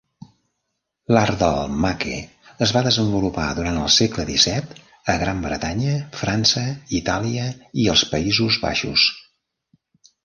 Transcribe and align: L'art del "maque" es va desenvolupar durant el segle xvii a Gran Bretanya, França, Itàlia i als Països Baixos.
L'art 1.15 1.35
del 1.41 1.67
"maque" 1.83 2.15
es 2.67 2.73
va 2.77 2.81
desenvolupar 2.87 3.45
durant 3.59 3.77
el 3.81 3.91
segle 3.97 4.25
xvii 4.45 4.81
a 5.13 5.15
Gran 5.25 5.45
Bretanya, 5.45 5.93
França, 6.23 6.65
Itàlia 7.03 7.47
i 7.85 7.89
als 7.95 8.07
Països 8.15 8.61
Baixos. 8.69 9.09